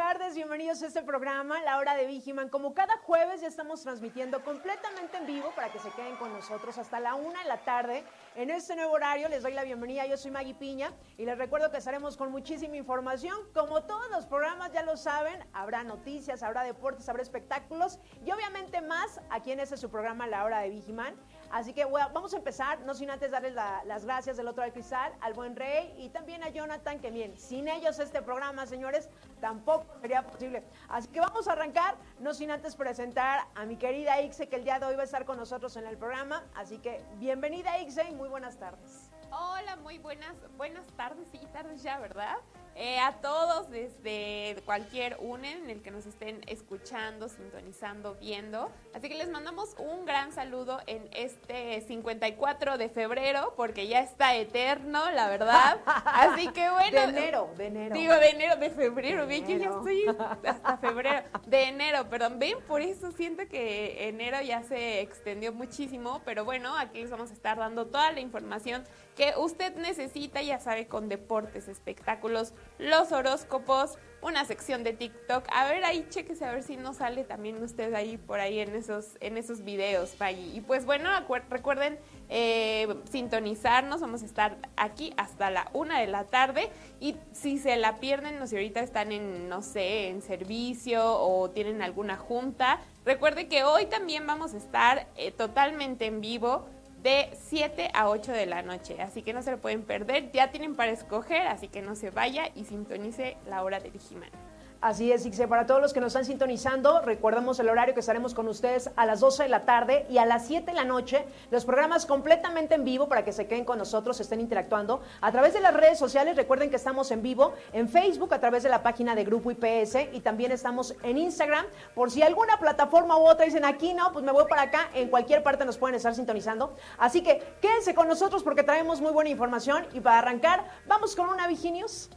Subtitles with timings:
[0.00, 2.48] tardes, bienvenidos a este programa, La Hora de Vigiman.
[2.48, 6.78] Como cada jueves ya estamos transmitiendo completamente en vivo para que se queden con nosotros
[6.78, 8.02] hasta la una de la tarde.
[8.34, 11.70] En este nuevo horario les doy la bienvenida, yo soy Maggie Piña y les recuerdo
[11.70, 13.36] que estaremos con muchísima información.
[13.52, 18.80] Como todos los programas ya lo saben, habrá noticias, habrá deportes, habrá espectáculos y obviamente
[18.80, 21.14] más aquí en este su programa La Hora de Vigiman.
[21.50, 25.12] Así que vamos a empezar, no sin antes darles las gracias del otro al cristal,
[25.20, 29.08] al buen Rey y también a Jonathan, que bien, sin ellos este programa, señores,
[29.40, 30.62] tampoco sería posible.
[30.88, 34.64] Así que vamos a arrancar, no sin antes presentar a mi querida Ixe, que el
[34.64, 36.44] día de hoy va a estar con nosotros en el programa.
[36.54, 39.10] Así que bienvenida Ixe y muy buenas tardes.
[39.32, 42.36] Hola, muy buenas, buenas tardes, sí, tardes ya, ¿verdad?
[42.82, 48.72] Eh, a todos desde cualquier UNE en el que nos estén escuchando, sintonizando, viendo.
[48.94, 54.34] Así que les mandamos un gran saludo en este 54 de febrero, porque ya está
[54.34, 55.78] eterno, la verdad.
[56.06, 56.90] Así que bueno.
[56.90, 57.94] De enero, de enero.
[57.94, 60.06] Digo, de enero, de febrero, bien que ya estoy
[60.46, 61.22] hasta febrero.
[61.48, 62.38] De enero, perdón.
[62.38, 67.30] Ven, por eso siento que enero ya se extendió muchísimo, pero bueno, aquí les vamos
[67.30, 68.84] a estar dando toda la información
[69.16, 75.46] que usted necesita, ya sabe, con deportes, espectáculos, los horóscopos, una sección de TikTok.
[75.52, 78.74] A ver ahí, chequese a ver si no sale también usted ahí por ahí en
[78.74, 80.14] esos, en esos videos,
[80.54, 81.08] Y pues bueno,
[81.48, 86.70] recuerden eh, sintonizarnos, vamos a estar aquí hasta la una de la tarde.
[87.00, 91.50] Y si se la pierden, no sé, ahorita están en, no sé, en servicio o
[91.50, 96.66] tienen alguna junta, recuerde que hoy también vamos a estar eh, totalmente en vivo
[97.02, 99.00] de 7 a 8 de la noche.
[99.00, 100.30] Así que no se lo pueden perder.
[100.32, 104.49] Ya tienen para escoger, así que no se vaya y sintonice la hora de Digimon.
[104.80, 105.46] Así es, Ixe.
[105.46, 109.04] Para todos los que nos están sintonizando, recordemos el horario que estaremos con ustedes a
[109.04, 111.26] las 12 de la tarde y a las 7 de la noche.
[111.50, 115.52] Los programas completamente en vivo para que se queden con nosotros, estén interactuando a través
[115.52, 116.34] de las redes sociales.
[116.34, 120.14] Recuerden que estamos en vivo en Facebook a través de la página de Grupo IPS
[120.14, 121.66] y también estamos en Instagram.
[121.94, 124.88] Por si alguna plataforma u otra dicen aquí no, pues me voy para acá.
[124.94, 126.74] En cualquier parte nos pueden estar sintonizando.
[126.96, 129.86] Así que quédense con nosotros porque traemos muy buena información.
[129.92, 132.08] Y para arrancar, vamos con una Viginius.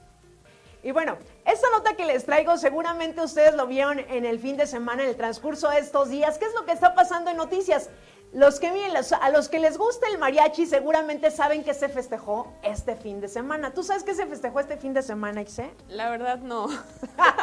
[0.84, 4.68] Y bueno, esta nota que les traigo seguramente ustedes lo vieron en el fin de
[4.68, 6.38] semana, en el transcurso de estos días.
[6.38, 7.90] ¿Qué es lo que está pasando en noticias?
[8.34, 12.52] Los que miren, a los que les gusta el mariachi seguramente saben que se festejó
[12.64, 13.74] este fin de semana.
[13.74, 15.72] ¿Tú sabes qué se festejó este fin de semana, Ixé?
[15.88, 16.68] La verdad no.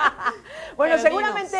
[0.76, 1.56] bueno, seguramente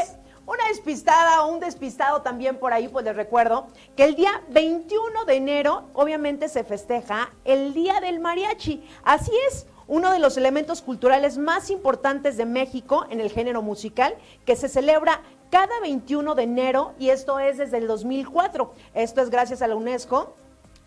[0.46, 5.24] una despistada o un despistado también por ahí, pues les recuerdo que el día 21
[5.24, 8.84] de enero obviamente se festeja el Día del Mariachi.
[9.04, 14.14] Así es, uno de los elementos culturales más importantes de México en el género musical,
[14.46, 15.20] que se celebra
[15.50, 18.72] cada 21 de enero y esto es desde el 2004.
[18.94, 20.36] Esto es gracias a la UNESCO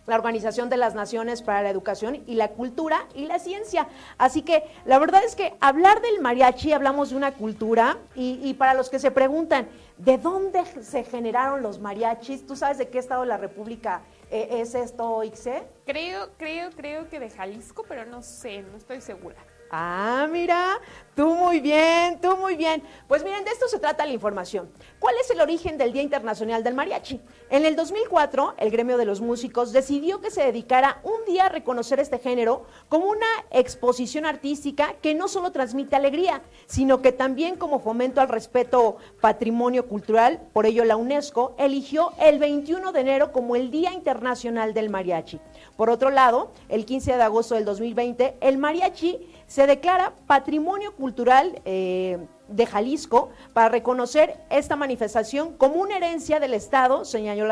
[0.05, 3.87] la Organización de las Naciones para la Educación y la Cultura y la Ciencia.
[4.17, 8.73] Así que la verdad es que hablar del mariachi, hablamos de una cultura y, para
[8.73, 12.45] los que se preguntan, ¿de dónde se generaron los mariachis?
[12.45, 15.67] ¿Tú sabes de qué estado la República ¿E-, ¿Es esto Ixe?
[15.85, 19.37] Creo, creo, creo que de Jalisco, pero no sé, no estoy segura.
[19.69, 20.79] Ah, mira,
[21.15, 22.83] tú muy bien, tú muy bien.
[23.07, 24.69] Pues miren, de esto se trata la información.
[24.99, 27.19] ¿Cuál es el origen del Día Internacional del Mariachi?
[27.49, 31.49] En el 2004, el gremio de los músicos decidió que se dedicara un día a
[31.49, 37.57] reconocer este género como una exposición artística que no solo transmite alegría, sino que también
[37.57, 40.41] como fomento al respeto patrimonio cultural.
[40.53, 45.39] Por ello, la UNESCO eligió el 21 de enero como el Día Internacional del Mariachi.
[45.75, 51.02] Por otro lado, el 15 de agosto del 2020, el mariachi se declara patrimonio cultural
[51.65, 52.17] eh,
[52.47, 57.47] de Jalisco para reconocer esta manifestación como una herencia del Estado, señaló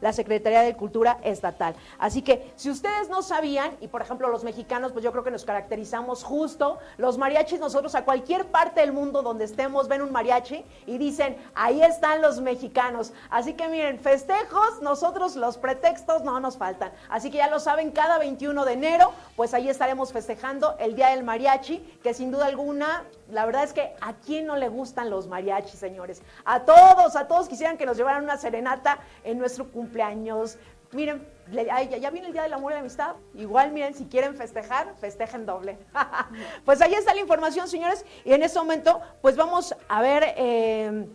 [0.00, 1.74] la, Secretaría de Cultura Estatal.
[1.98, 5.30] Así que si ustedes no sabían, y por ejemplo los mexicanos, pues yo creo que
[5.30, 10.12] nos caracterizamos justo, los mariachis nosotros a cualquier parte del mundo donde estemos ven un
[10.12, 13.12] mariachi y dicen, ahí están los mexicanos.
[13.30, 16.92] Así que miren, festejos, nosotros los pretextos no nos faltan.
[17.08, 21.08] Así que ya lo saben, cada 21 de enero, pues ahí estaremos festejando el Día
[21.08, 25.10] del Mariachi, que sin duda alguna la verdad es que a quién no le gustan
[25.10, 26.22] los mariachis, señores.
[26.44, 30.58] A todos, a todos quisieran que nos llevaran una serenata en nuestro cumpleaños.
[30.92, 33.16] Miren, ya, viene el Día del Amor y la Amistad.
[33.34, 35.78] Igual, miren, si quieren festejar, festejen doble.
[36.64, 38.04] pues ahí está la información, señores.
[38.24, 40.34] Y en este momento, pues vamos a ver...
[40.36, 41.08] Eh,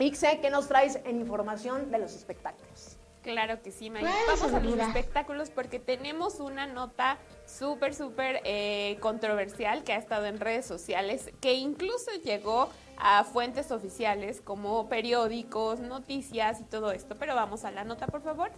[0.00, 2.96] Ixe, ¿qué nos traes en información de los espectáculos?
[3.22, 4.08] Claro que sí, Maggie.
[4.28, 7.18] Vamos a los espectáculos porque tenemos una nota
[7.58, 13.70] súper, súper eh, controversial que ha estado en redes sociales, que incluso llegó a fuentes
[13.70, 17.16] oficiales como periódicos, noticias y todo esto.
[17.18, 18.50] Pero vamos a la nota, por favor.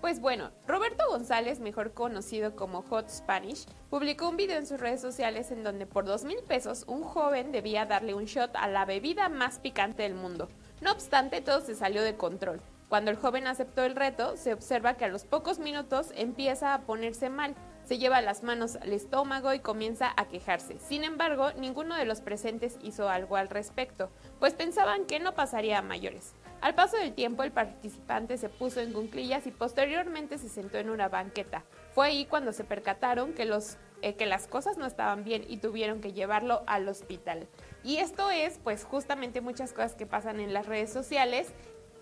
[0.00, 5.00] Pues bueno, Roberto González, mejor conocido como Hot Spanish, publicó un video en sus redes
[5.00, 8.84] sociales en donde por dos mil pesos un joven debía darle un shot a la
[8.84, 10.48] bebida más picante del mundo.
[10.80, 12.60] No obstante, todo se salió de control.
[12.88, 16.82] Cuando el joven aceptó el reto, se observa que a los pocos minutos empieza a
[16.82, 17.54] ponerse mal,
[17.88, 20.78] se lleva las manos al estómago y comienza a quejarse.
[20.78, 25.78] Sin embargo, ninguno de los presentes hizo algo al respecto, pues pensaban que no pasaría
[25.78, 26.34] a mayores.
[26.60, 30.90] Al paso del tiempo, el participante se puso en cunclillas y posteriormente se sentó en
[30.90, 31.64] una banqueta.
[31.94, 35.56] Fue ahí cuando se percataron que, los, eh, que las cosas no estaban bien y
[35.56, 37.48] tuvieron que llevarlo al hospital.
[37.84, 41.54] Y esto es, pues, justamente muchas cosas que pasan en las redes sociales.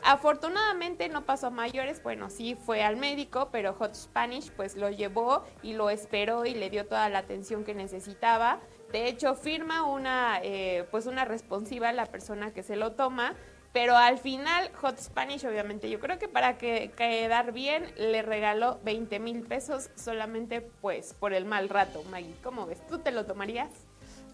[0.03, 4.91] Afortunadamente no pasó a mayores, bueno, sí fue al médico, pero Hot Spanish pues lo
[4.91, 8.61] llevó y lo esperó y le dio toda la atención que necesitaba.
[8.93, 13.35] De hecho, firma una, eh, pues una responsiva a la persona que se lo toma
[13.77, 18.81] pero al final, Hot Spanish, obviamente, yo creo que para que quedar bien, le regaló
[18.85, 22.03] 20 mil pesos solamente pues por el mal rato.
[22.11, 22.81] Maggie, ¿cómo ves?
[22.87, 23.69] ¿Tú te lo tomarías?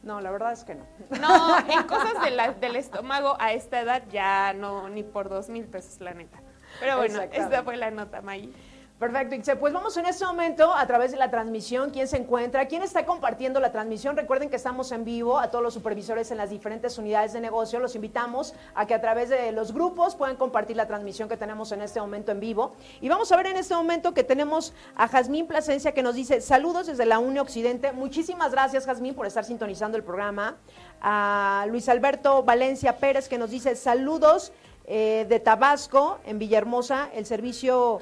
[0.02, 0.84] No, la verdad es que no.
[1.20, 2.14] No, en cosas
[2.60, 6.40] del estómago a esta edad ya no, ni por dos mil pesos, la neta.
[6.80, 8.52] Pero bueno, esta fue la nota, Maggie.
[9.02, 9.56] Perfecto, Ixe.
[9.56, 11.90] Pues vamos en este momento a través de la transmisión.
[11.90, 12.68] ¿Quién se encuentra?
[12.68, 14.16] ¿Quién está compartiendo la transmisión?
[14.16, 17.80] Recuerden que estamos en vivo a todos los supervisores en las diferentes unidades de negocio.
[17.80, 21.72] Los invitamos a que a través de los grupos puedan compartir la transmisión que tenemos
[21.72, 22.76] en este momento en vivo.
[23.00, 26.40] Y vamos a ver en este momento que tenemos a Jazmín Plasencia que nos dice
[26.40, 27.90] saludos desde la UNE Occidente.
[27.90, 30.58] Muchísimas gracias, Jazmín, por estar sintonizando el programa.
[31.00, 34.52] A Luis Alberto Valencia Pérez que nos dice saludos
[34.84, 38.00] eh, de Tabasco, en Villahermosa, el servicio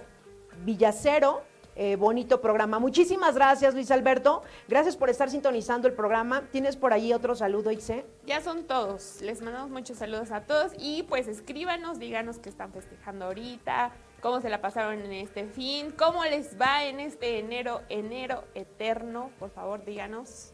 [0.65, 1.43] Villacero.
[1.77, 2.79] Eh, bonito programa.
[2.79, 4.43] Muchísimas gracias, Luis Alberto.
[4.69, 6.43] Gracias por estar sintonizando el programa.
[6.53, 8.05] ¿Tienes por ahí otro saludo, Ixe?
[8.27, 9.23] Ya son todos.
[9.23, 14.41] Les mandamos muchos saludos a todos y pues escríbanos, díganos qué están festejando ahorita, cómo
[14.41, 19.31] se la pasaron en este fin, cómo les va en este enero, enero eterno.
[19.39, 20.53] Por favor, díganos.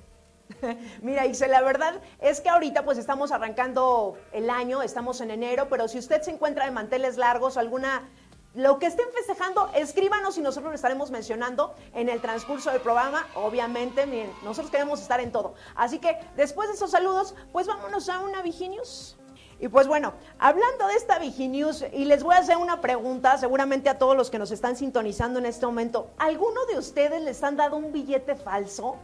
[1.02, 5.68] Mira, Ixe, la verdad es que ahorita pues estamos arrancando el año, estamos en enero,
[5.68, 8.08] pero si usted se encuentra de manteles largos o alguna
[8.56, 13.26] lo que estén festejando, escríbanos y nosotros lo estaremos mencionando en el transcurso del programa.
[13.34, 15.54] Obviamente, miren, nosotros queremos estar en todo.
[15.74, 19.18] Así que después de esos saludos, pues vámonos a una Viginius.
[19.60, 23.90] Y pues bueno, hablando de esta Viginius, y les voy a hacer una pregunta, seguramente
[23.90, 27.56] a todos los que nos están sintonizando en este momento, ¿alguno de ustedes les han
[27.56, 28.96] dado un billete falso?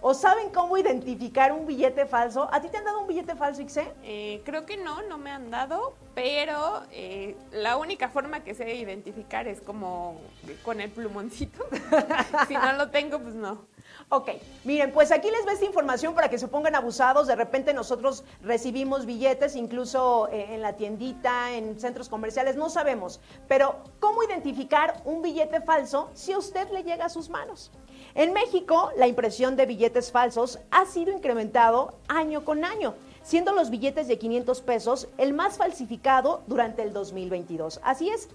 [0.00, 2.48] ¿O saben cómo identificar un billete falso?
[2.52, 3.92] ¿A ti te han dado un billete falso, Ixe?
[4.02, 8.74] Eh, creo que no, no me han dado, pero eh, la única forma que sé
[8.74, 10.20] identificar es como
[10.62, 11.64] con el plumoncito.
[12.48, 13.66] si no lo tengo, pues no.
[14.08, 14.30] Ok,
[14.64, 17.26] miren, pues aquí les ve esta información para que se pongan abusados.
[17.26, 23.20] De repente nosotros recibimos billetes, incluso eh, en la tiendita, en centros comerciales, no sabemos.
[23.48, 27.72] Pero, ¿cómo identificar un billete falso si a usted le llega a sus manos?
[28.16, 33.68] En México, la impresión de billetes falsos ha sido incrementado año con año, siendo los
[33.68, 37.78] billetes de 500 pesos el más falsificado durante el 2022.
[37.84, 38.30] Así es.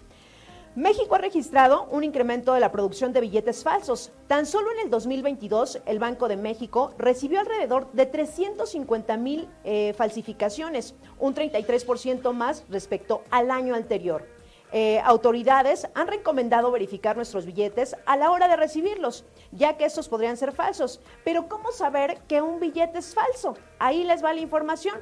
[0.75, 4.11] México ha registrado un incremento de la producción de billetes falsos.
[4.27, 9.95] Tan solo en el 2022, el Banco de México recibió alrededor de 350 mil eh,
[9.97, 14.27] falsificaciones, un 33% más respecto al año anterior.
[14.71, 20.07] Eh, autoridades han recomendado verificar nuestros billetes a la hora de recibirlos, ya que estos
[20.07, 21.01] podrían ser falsos.
[21.25, 23.55] Pero ¿cómo saber que un billete es falso?
[23.79, 24.95] Ahí les va la información.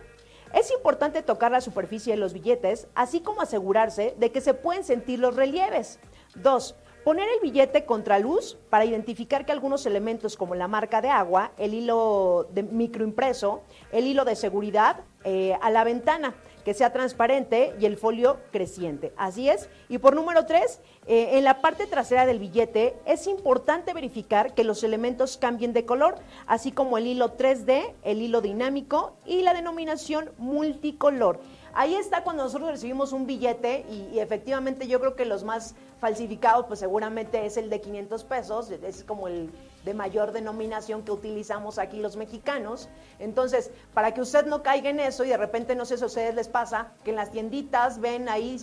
[0.54, 4.84] Es importante tocar la superficie de los billetes, así como asegurarse de que se pueden
[4.84, 6.00] sentir los relieves.
[6.34, 11.10] Dos, Poner el billete contra luz para identificar que algunos elementos como la marca de
[11.10, 16.92] agua, el hilo de microimpreso, el hilo de seguridad eh, a la ventana que sea
[16.92, 19.14] transparente y el folio creciente.
[19.18, 19.70] Así es.
[19.88, 24.64] Y por número tres, eh, en la parte trasera del billete es importante verificar que
[24.64, 26.16] los elementos cambien de color,
[26.48, 31.40] así como el hilo 3D, el hilo dinámico y la denominación multicolor.
[31.74, 35.76] Ahí está cuando nosotros recibimos un billete y, y efectivamente yo creo que los más
[36.00, 39.52] falsificados pues seguramente es el de 500 pesos, es como el
[39.84, 42.90] de mayor denominación que utilizamos aquí los mexicanos.
[43.20, 46.08] Entonces, para que usted no caiga en eso y de repente, no sé si a
[46.08, 48.60] ustedes les pasa, que en las tienditas ven ahí,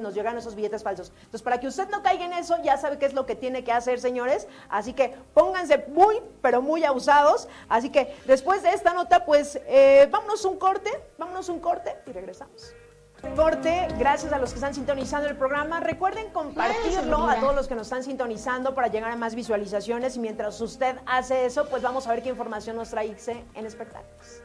[0.00, 1.12] nos llegan esos billetes falsos.
[1.16, 3.64] Entonces, para que usted no caiga en eso, ya sabe qué es lo que tiene
[3.64, 4.46] que hacer, señores.
[4.68, 7.48] Así que pónganse muy, pero muy abusados.
[7.68, 12.12] Así que después de esta nota, pues eh, vámonos un corte, vámonos un corte y
[12.12, 12.74] regresamos.
[13.22, 15.80] Deporte, gracias a los que están sintonizando el programa.
[15.80, 20.16] Recuerden compartirlo a todos los que nos están sintonizando para llegar a más visualizaciones.
[20.16, 23.66] Y mientras usted hace eso, pues vamos a ver qué información nos trae Ixe en
[23.66, 24.42] espectáculos.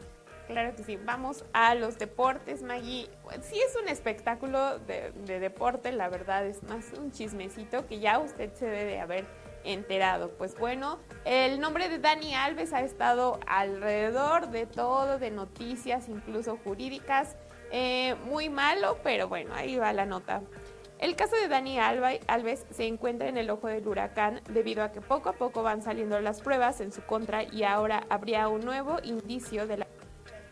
[0.48, 0.98] Claro que sí.
[0.98, 3.10] Vamos a los deportes, Maggie.
[3.42, 8.20] Sí es un espectáculo de, de, deporte, la verdad es más un chismecito que ya
[8.20, 9.26] usted se debe haber
[9.64, 10.32] enterado.
[10.32, 16.60] Pues bueno, el nombre de Dani Alves ha estado alrededor de todo, de noticias, incluso
[16.64, 17.36] jurídicas.
[17.78, 20.42] Eh, muy malo, pero bueno, ahí va la nota.
[20.98, 25.02] El caso de Dani Alves se encuentra en el ojo del huracán debido a que
[25.02, 29.00] poco a poco van saliendo las pruebas en su contra y ahora habría un nuevo
[29.04, 29.88] indicio de la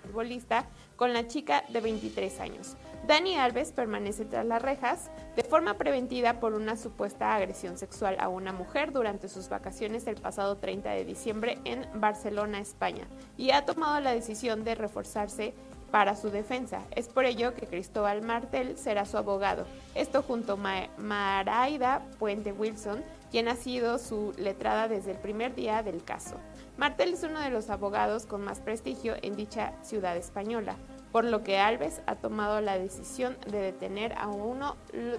[0.01, 0.65] futbolista
[0.97, 2.75] con la chica de 23 años.
[3.07, 8.27] Dani Alves permanece tras las rejas de forma preventiva por una supuesta agresión sexual a
[8.27, 13.63] una mujer durante sus vacaciones el pasado 30 de diciembre en Barcelona, España, y ha
[13.63, 15.53] tomado la decisión de reforzarse
[15.93, 16.81] para su defensa.
[16.95, 19.67] Es por ello que Cristóbal Martel será su abogado.
[19.93, 25.83] Esto junto a Maraida Puente Wilson, quien ha sido su letrada desde el primer día
[25.83, 26.38] del caso.
[26.77, 30.77] Martel es uno de los abogados con más prestigio en dicha ciudad española,
[31.12, 34.75] por lo que Alves ha tomado la decisión de detener a uno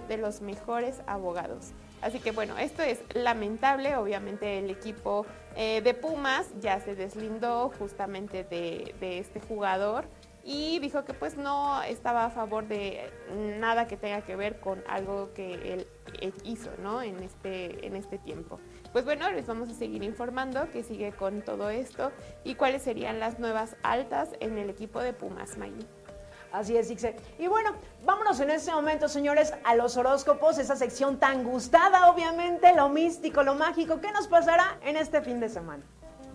[0.09, 1.71] de los mejores abogados.
[2.03, 3.95] Así que bueno, esto es lamentable.
[3.97, 10.07] Obviamente el equipo eh, de Pumas ya se deslindó justamente de, de este jugador
[10.45, 13.11] y dijo que pues no estaba a favor de
[13.59, 15.87] nada que tenga que ver con algo que él,
[16.45, 17.03] hizo, ¿no?
[17.03, 18.61] En este, en este tiempo.
[18.93, 22.13] Pues bueno, les vamos a seguir informando que sigue con todo esto
[22.45, 25.87] y cuáles serían las nuevas altas en el equipo de Pumas Maggie.
[26.53, 27.17] Así es, Ixe.
[27.39, 27.73] Y bueno,
[28.05, 33.43] vámonos en este momento, señores, a los horóscopos, esa sección tan gustada, obviamente, lo místico,
[33.43, 34.01] lo mágico.
[34.01, 35.83] ¿Qué nos pasará en este fin de semana?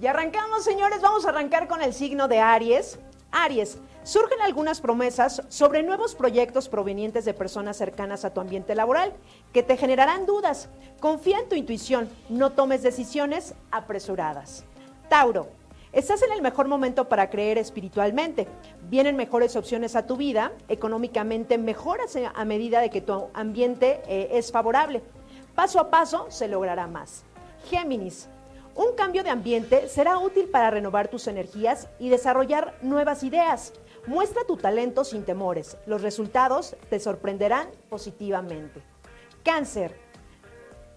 [0.01, 2.99] Y arrancamos, señores, vamos a arrancar con el signo de Aries.
[3.31, 9.13] Aries, surgen algunas promesas sobre nuevos proyectos provenientes de personas cercanas a tu ambiente laboral
[9.53, 10.69] que te generarán dudas.
[10.99, 14.65] Confía en tu intuición, no tomes decisiones apresuradas.
[15.09, 15.47] Tauro,
[15.93, 18.47] estás en el mejor momento para creer espiritualmente.
[18.89, 24.29] Vienen mejores opciones a tu vida, económicamente mejoras a medida de que tu ambiente eh,
[24.33, 25.03] es favorable.
[25.53, 27.23] Paso a paso se logrará más.
[27.69, 28.27] Géminis,
[28.79, 33.73] un cambio de ambiente será útil para renovar tus energías y desarrollar nuevas ideas.
[34.07, 35.75] Muestra tu talento sin temores.
[35.85, 38.81] Los resultados te sorprenderán positivamente.
[39.43, 39.99] Cáncer.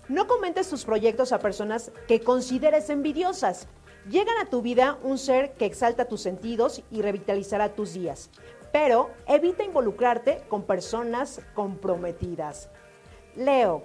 [0.09, 3.67] No comentes tus proyectos a personas que consideres envidiosas.
[4.09, 8.31] Llegan a tu vida un ser que exalta tus sentidos y revitalizará tus días.
[8.73, 12.71] Pero evita involucrarte con personas comprometidas.
[13.35, 13.83] Leo.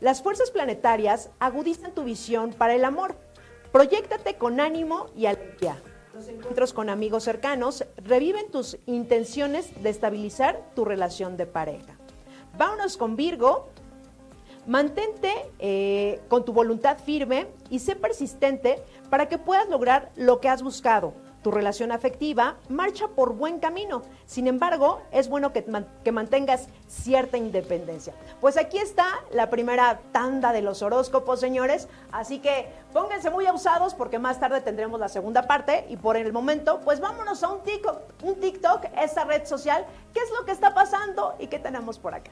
[0.00, 3.16] Las fuerzas planetarias agudizan tu visión para el amor
[3.72, 5.80] Proyéctate con ánimo y alegría.
[6.12, 11.96] Los encuentros con amigos cercanos reviven tus intenciones de estabilizar tu relación de pareja.
[12.58, 13.68] Vámonos con Virgo.
[14.66, 20.48] Mantente eh, con tu voluntad firme y sé persistente para que puedas lograr lo que
[20.48, 24.02] has buscado tu relación afectiva marcha por buen camino.
[24.26, 25.64] Sin embargo, es bueno que,
[26.12, 28.14] mantengas cierta independencia.
[28.40, 31.88] Pues aquí está la primera tanda de los horóscopos, señores.
[32.12, 35.86] Así que pónganse muy abusados porque más tarde tendremos la segunda parte.
[35.88, 39.86] Y por el momento, pues vámonos a un TikTok, un TikTok esta red social.
[40.12, 42.30] ¿Qué es lo que está pasando y qué tenemos por acá?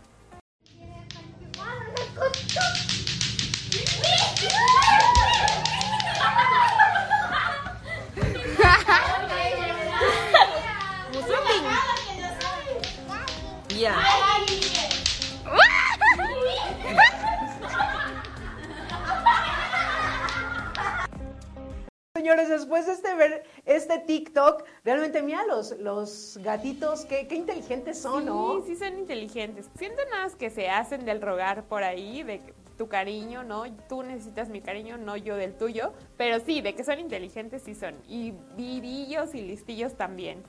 [22.15, 28.01] Señores, después de este ver este TikTok, realmente mira los, los gatitos, qué, qué inteligentes
[28.01, 28.63] son, ¿no?
[28.67, 29.71] Sí, sí son inteligentes.
[29.79, 32.43] Siento nada que se hacen del rogar por ahí, de
[32.77, 33.63] tu cariño, ¿no?
[33.89, 35.93] Tú necesitas mi cariño, no yo del tuyo.
[36.17, 37.95] Pero sí, de que son inteligentes, sí son.
[38.09, 40.43] Y vivillos y listillos también.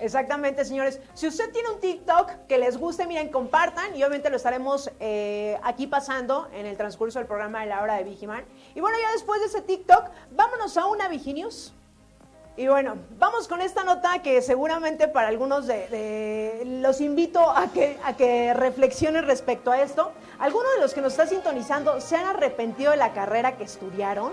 [0.00, 1.00] Exactamente, señores.
[1.14, 5.58] Si usted tiene un TikTok que les guste, miren, compartan y obviamente lo estaremos eh,
[5.62, 8.44] aquí pasando en el transcurso del programa de la hora de Vigiman.
[8.74, 11.72] Y bueno, ya después de ese TikTok, vámonos a una Viginius.
[12.56, 17.96] Y bueno, vamos con esta nota que seguramente para algunos de, los invito a que,
[18.04, 20.10] a que reflexionen respecto a esto.
[20.40, 24.32] ¿Algunos de los que nos está sintonizando se han arrepentido de la carrera que estudiaron?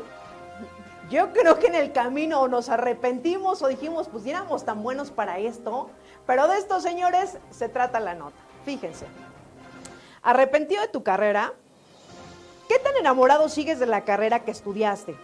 [1.09, 5.11] Yo creo que en el camino o nos arrepentimos o dijimos, pues éramos tan buenos
[5.11, 5.89] para esto.
[6.25, 8.35] Pero de estos señores se trata la nota.
[8.63, 9.05] Fíjense.
[10.23, 11.53] Arrepentido de tu carrera,
[12.67, 15.15] ¿qué tan enamorado sigues de la carrera que estudiaste?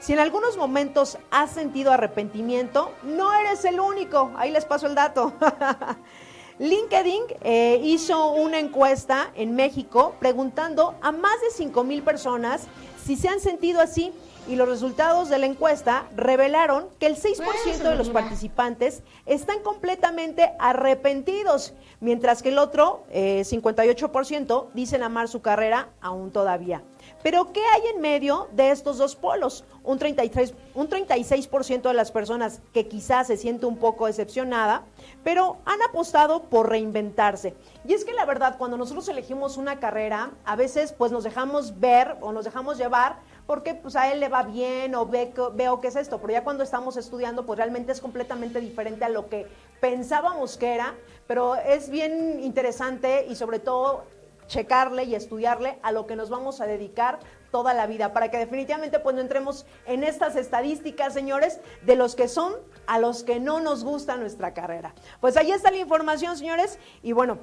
[0.00, 4.32] Si en algunos momentos has sentido arrepentimiento, no eres el único.
[4.36, 5.34] Ahí les paso el dato.
[6.58, 12.66] LinkedIn eh, hizo una encuesta en México preguntando a más de 5 mil personas
[13.04, 14.12] si se han sentido así
[14.48, 20.52] y los resultados de la encuesta revelaron que el 6% de los participantes están completamente
[20.58, 26.82] arrepentidos, mientras que el otro, 58%, eh, dicen amar su carrera aún todavía.
[27.22, 29.64] Pero ¿qué hay en medio de estos dos polos?
[29.82, 34.84] Un, 33, un 36% de las personas que quizás se siente un poco decepcionada,
[35.24, 37.54] pero han apostado por reinventarse.
[37.86, 41.78] Y es que la verdad, cuando nosotros elegimos una carrera, a veces pues nos dejamos
[41.78, 45.80] ver o nos dejamos llevar porque pues a él le va bien o ve, veo
[45.80, 49.30] que es esto, pero ya cuando estamos estudiando pues realmente es completamente diferente a lo
[49.30, 49.46] que
[49.80, 50.94] pensábamos que era,
[51.26, 54.04] pero es bien interesante y sobre todo
[54.48, 58.36] checarle y estudiarle a lo que nos vamos a dedicar toda la vida, para que
[58.36, 62.54] definitivamente pues no entremos en estas estadísticas, señores, de los que son
[62.86, 64.94] a los que no nos gusta nuestra carrera.
[65.22, 67.38] Pues ahí está la información, señores, y bueno,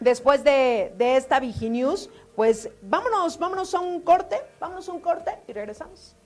[0.00, 5.42] después de, de esta Viginews, pues vámonos, vámonos a un corte, vámonos a un corte
[5.48, 6.16] y regresamos.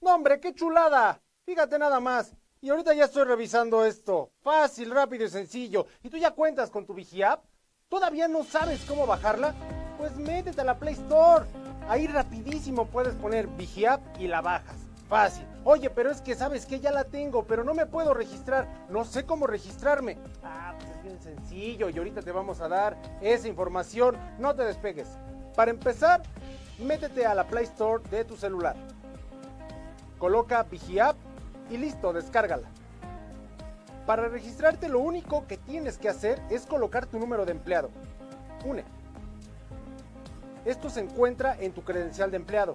[0.00, 1.22] No, hombre, qué chulada.
[1.44, 2.34] Fíjate nada más.
[2.60, 4.32] Y ahorita ya estoy revisando esto.
[4.40, 5.86] Fácil, rápido y sencillo.
[6.02, 7.44] ¿Y tú ya cuentas con tu VigiApp?
[7.88, 9.54] ¿Todavía no sabes cómo bajarla?
[9.98, 11.46] Pues métete a la Play Store.
[11.88, 14.85] Ahí rapidísimo puedes poner VigiApp y la bajas.
[15.08, 15.46] Fácil.
[15.64, 18.66] Oye, pero es que sabes que ya la tengo, pero no me puedo registrar.
[18.88, 20.18] No sé cómo registrarme.
[20.42, 24.16] Ah, pues es bien sencillo y ahorita te vamos a dar esa información.
[24.38, 25.08] No te despegues.
[25.54, 26.22] Para empezar,
[26.78, 28.76] métete a la Play Store de tu celular.
[30.18, 31.16] Coloca VigiApp
[31.70, 32.68] y listo, descárgala.
[34.06, 37.90] Para registrarte lo único que tienes que hacer es colocar tu número de empleado.
[38.64, 38.84] UNE.
[40.64, 42.74] Esto se encuentra en tu credencial de empleado.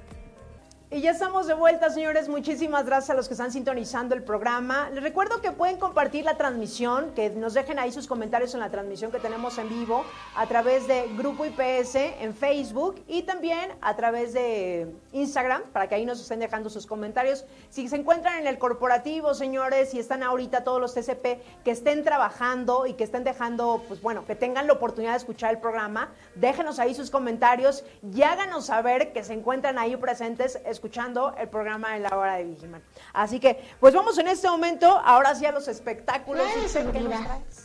[0.93, 2.27] Y ya estamos de vuelta, señores.
[2.27, 4.89] Muchísimas gracias a los que están sintonizando el programa.
[4.89, 8.69] Les recuerdo que pueden compartir la transmisión, que nos dejen ahí sus comentarios en la
[8.71, 10.03] transmisión que tenemos en vivo
[10.35, 15.95] a través de Grupo IPS en Facebook y también a través de Instagram, para que
[15.95, 17.45] ahí nos estén dejando sus comentarios.
[17.69, 22.03] Si se encuentran en el corporativo, señores, y están ahorita todos los TCP que estén
[22.03, 26.11] trabajando y que estén dejando, pues bueno, que tengan la oportunidad de escuchar el programa,
[26.35, 31.95] déjenos ahí sus comentarios y háganos saber que se encuentran ahí presentes escuchando el programa
[31.95, 32.81] en la hora de Vigiman.
[33.13, 36.43] Así que, pues vamos en este momento, ahora sí a los espectáculos.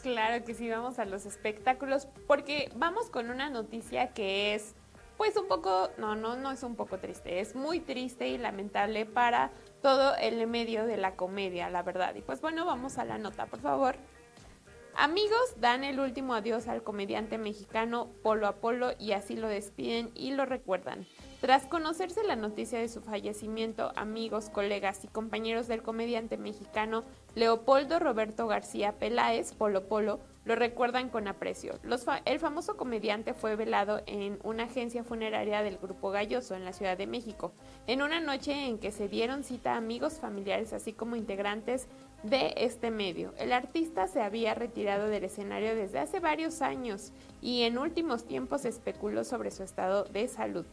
[0.02, 4.74] Claro que sí, vamos a los espectáculos, porque vamos con una noticia que es,
[5.16, 9.06] pues un poco, no, no, no es un poco triste, es muy triste y lamentable
[9.06, 9.50] para
[9.80, 12.14] todo el medio de la comedia, la verdad.
[12.16, 13.96] Y pues bueno, vamos a la nota, por favor.
[14.94, 20.32] Amigos dan el último adiós al comediante mexicano Polo Apolo y así lo despiden y
[20.32, 21.06] lo recuerdan.
[21.46, 27.04] Tras conocerse la noticia de su fallecimiento, amigos, colegas y compañeros del comediante mexicano
[27.36, 31.78] Leopoldo Roberto García Peláez, Polo Polo, lo recuerdan con aprecio.
[32.24, 36.98] el famoso comediante fue velado en una agencia funeraria del Grupo Galloso en la Ciudad
[36.98, 37.52] de México,
[37.86, 41.86] en una noche en que se dieron cita amigos, familiares, así como integrantes
[42.24, 43.32] de este medio.
[43.38, 48.64] El artista se había retirado del escenario desde hace varios años y en últimos tiempos
[48.64, 50.66] especuló sobre su estado de salud.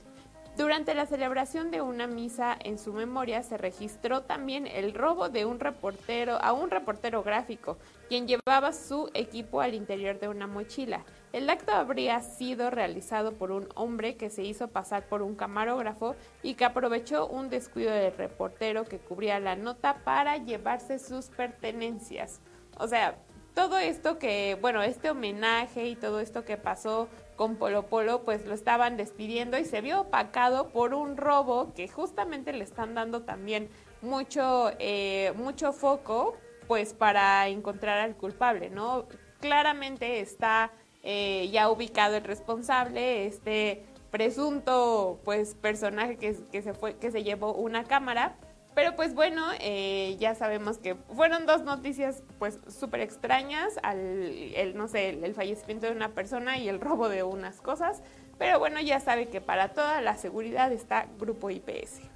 [0.56, 5.46] Durante la celebración de una misa en su memoria se registró también el robo de
[5.46, 11.06] un reportero a un reportero gráfico, quien llevaba su equipo al interior de una mochila.
[11.32, 16.16] El acto habría sido realizado por un hombre que se hizo pasar por un camarógrafo
[16.44, 22.42] y que aprovechó un descuido del reportero que cubría la nota para llevarse sus pertenencias.
[22.78, 23.18] O sea,
[23.56, 27.08] todo esto que, bueno, este homenaje y todo esto que pasó
[27.44, 31.90] con Polo Polo, pues lo estaban despidiendo y se vio opacado por un robo que
[31.90, 33.68] justamente le están dando también
[34.02, 39.08] mucho, eh, mucho foco, pues para encontrar al culpable, ¿no?
[39.42, 40.72] Claramente está
[41.04, 47.24] eh, ya ubicado el responsable, este presunto, pues personaje que, que se fue, que se
[47.24, 48.38] llevó una cámara
[48.76, 54.76] pero pues bueno, eh, ya sabemos que fueron dos noticias pues súper extrañas, al, el,
[54.76, 58.02] no sé, el, fallecimiento de una persona y el robo de unas cosas.
[58.38, 62.13] Pero bueno, ya sabe que para toda la seguridad está Grupo IPS.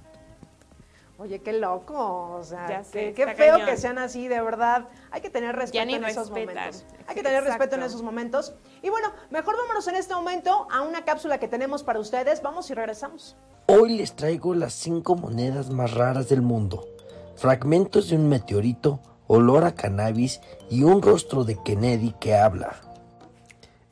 [1.20, 4.88] Oye, qué loco, o sea, qué, feo que sean así, de verdad.
[5.10, 6.84] Hay que tener respeto en esos momentos.
[7.08, 8.54] Hay que tener respeto en esos momentos.
[8.82, 12.40] Y bueno, mejor vámonos en este momento a una cápsula que tenemos para ustedes.
[12.40, 13.36] Vamos y regresamos.
[13.66, 16.86] Hoy les traigo las cinco monedas más raras del mundo.
[17.34, 22.76] Fragmentos de un meteorito, olor a cannabis y un rostro de Kennedy que habla.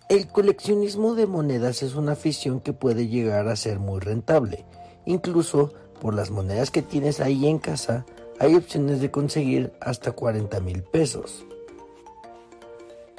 [0.09, 4.65] El coleccionismo de monedas es una afición que puede llegar a ser muy rentable.
[5.05, 8.05] Incluso por las monedas que tienes ahí en casa,
[8.39, 11.45] hay opciones de conseguir hasta 40 mil pesos.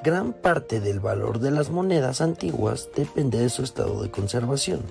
[0.04, 4.82] Gran parte del valor de las monedas antiguas depende de su estado de conservación.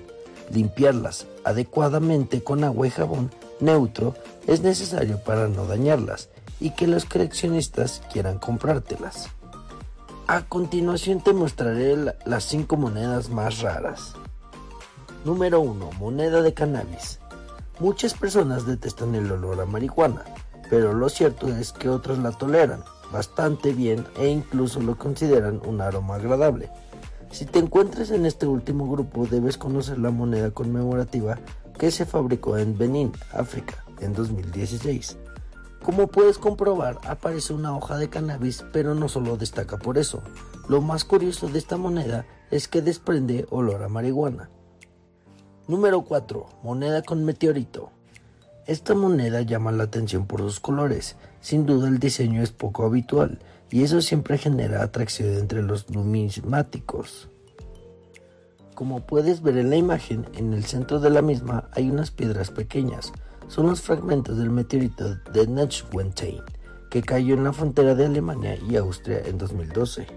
[0.51, 4.15] Limpiarlas adecuadamente con agua y jabón neutro
[4.47, 9.29] es necesario para no dañarlas y que los coleccionistas quieran comprártelas.
[10.27, 11.95] A continuación te mostraré
[12.25, 14.13] las 5 monedas más raras.
[15.23, 15.91] Número 1.
[15.99, 17.19] Moneda de cannabis.
[17.79, 20.23] Muchas personas detestan el olor a marihuana,
[20.67, 25.81] pero lo cierto es que otras la toleran bastante bien e incluso lo consideran un
[25.81, 26.71] aroma agradable.
[27.31, 31.37] Si te encuentras en este último grupo debes conocer la moneda conmemorativa
[31.77, 35.17] que se fabricó en Benín, África, en 2016.
[35.83, 40.23] Como puedes comprobar, aparece una hoja de cannabis, pero no solo destaca por eso.
[40.67, 44.49] Lo más curioso de esta moneda es que desprende olor a marihuana.
[45.67, 46.45] Número 4.
[46.63, 47.91] Moneda con meteorito.
[48.67, 51.17] Esta moneda llama la atención por sus colores.
[51.41, 57.27] Sin duda el diseño es poco habitual y eso siempre genera atracción entre los numismáticos.
[58.75, 62.49] Como puedes ver en la imagen, en el centro de la misma hay unas piedras
[62.49, 63.11] pequeñas.
[63.49, 66.43] Son los fragmentos del meteorito de Neuschwanstein
[66.89, 70.07] que cayó en la frontera de Alemania y Austria en 2012.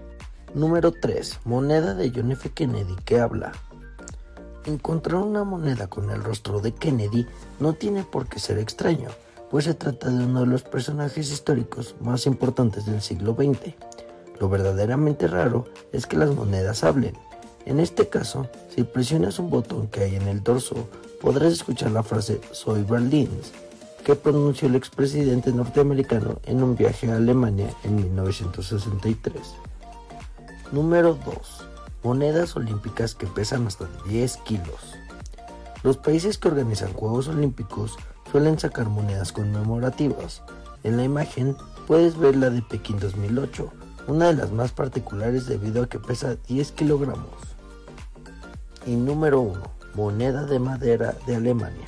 [0.53, 1.41] Número 3.
[1.43, 2.49] Moneda de John F.
[2.51, 3.51] Kennedy que habla.
[4.65, 7.25] Encontrar una moneda con el rostro de Kennedy
[7.59, 9.09] no tiene por qué ser extraño,
[9.49, 13.73] pues se trata de uno de los personajes históricos más importantes del siglo XX.
[14.39, 17.17] Lo verdaderamente raro es que las monedas hablen.
[17.65, 20.87] En este caso, si presionas un botón que hay en el dorso,
[21.21, 23.31] podrás escuchar la frase Soy Berlín,
[24.05, 29.41] que pronunció el expresidente norteamericano en un viaje a Alemania en 1963.
[30.71, 31.70] Número 2
[32.03, 34.95] monedas olímpicas que pesan hasta 10 kilos.
[35.83, 37.97] Los países que organizan Juegos Olímpicos
[38.31, 40.43] suelen sacar monedas conmemorativas.
[40.83, 41.55] En la imagen
[41.87, 43.71] puedes ver la de Pekín 2008,
[44.07, 47.35] una de las más particulares debido a que pesa 10 kilogramos.
[48.85, 49.61] Y número 1.
[49.95, 51.87] Moneda de madera de Alemania.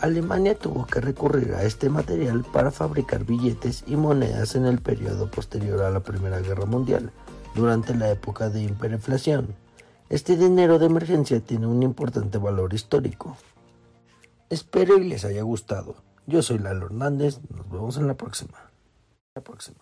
[0.00, 5.30] Alemania tuvo que recurrir a este material para fabricar billetes y monedas en el periodo
[5.30, 7.10] posterior a la Primera Guerra Mundial,
[7.56, 9.56] durante la época de hiperinflación.
[10.08, 13.36] Este dinero de emergencia tiene un importante valor histórico.
[14.50, 15.96] Espero y les haya gustado.
[16.26, 18.70] Yo soy Lalo Hernández, nos vemos en la próxima.
[19.34, 19.78] La próxima.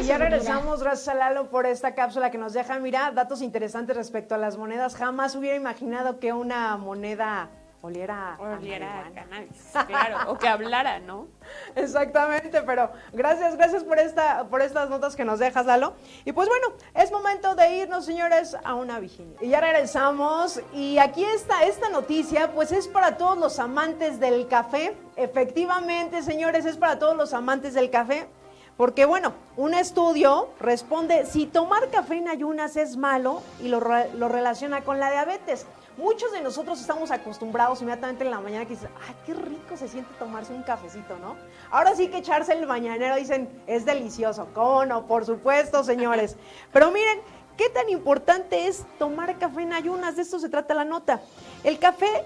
[0.00, 3.96] Y ya regresamos, gracias a Lalo por esta cápsula que nos deja, mira, datos interesantes
[3.96, 4.94] respecto a las monedas.
[4.94, 7.50] Jamás hubiera imaginado que una moneda
[7.84, 11.28] oliera, oliera a cannabis, claro, o que hablara, ¿no?
[11.76, 15.92] Exactamente, pero gracias, gracias por esta, por estas notas que nos dejas, Lalo.
[16.24, 19.36] Y pues bueno, es momento de irnos, señores, a una vigilia.
[19.42, 24.48] Y ya regresamos, y aquí está esta noticia, pues es para todos los amantes del
[24.48, 24.96] café.
[25.16, 28.26] Efectivamente, señores, es para todos los amantes del café.
[28.76, 34.28] Porque bueno, un estudio responde si tomar café en ayunas es malo y lo, lo,
[34.28, 35.66] relaciona con la diabetes.
[35.96, 39.86] Muchos de nosotros estamos acostumbrados inmediatamente en la mañana que dicen, ay, qué rico se
[39.86, 41.36] siente tomarse un cafecito, ¿no?
[41.70, 44.48] Ahora sí que echarse el mañanero, dicen, es delicioso.
[44.54, 45.06] ¿Cómo no?
[45.06, 46.36] Por supuesto, señores.
[46.72, 47.20] Pero miren,
[47.56, 50.16] ¿qué tan importante es tomar café en ayunas?
[50.16, 51.20] De esto se trata la nota.
[51.62, 52.24] El café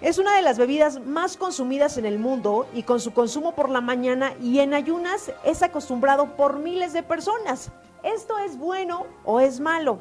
[0.00, 3.70] es una de las bebidas más consumidas en el mundo y con su consumo por
[3.70, 7.70] la mañana y en ayunas es acostumbrado por miles de personas.
[8.02, 10.00] ¿Esto es bueno o es malo?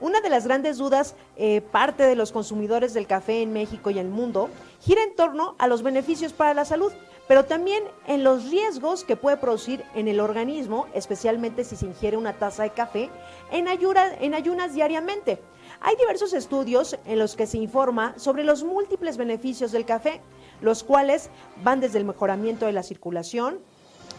[0.00, 3.98] Una de las grandes dudas, eh, parte de los consumidores del café en México y
[3.98, 6.92] el mundo, gira en torno a los beneficios para la salud,
[7.28, 12.16] pero también en los riesgos que puede producir en el organismo, especialmente si se ingiere
[12.16, 13.10] una taza de café
[13.50, 15.40] en, en ayunas diariamente.
[15.80, 20.20] Hay diversos estudios en los que se informa sobre los múltiples beneficios del café,
[20.60, 21.30] los cuales
[21.62, 23.58] van desde el mejoramiento de la circulación,